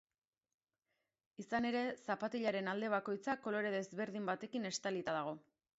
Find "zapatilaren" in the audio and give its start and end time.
2.07-2.73